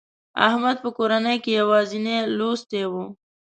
[0.47, 2.93] احمد په کورنۍ کې یوازینی لوستي و.